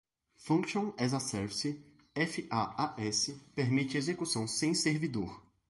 [0.45, 1.75] Function as a Service
[2.15, 5.43] (FaaS) permite execução sem servidor.